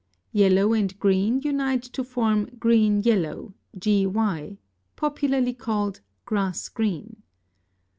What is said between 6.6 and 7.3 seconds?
green.